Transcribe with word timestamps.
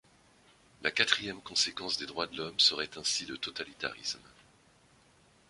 La 0.81 0.89
quatrième 0.89 1.43
conséquence 1.43 1.97
des 1.99 2.07
droits 2.07 2.25
de 2.25 2.35
l’homme 2.35 2.59
serait 2.59 2.89
ainsi 2.97 3.27
le 3.27 3.37
totalitarisme. 3.37 4.17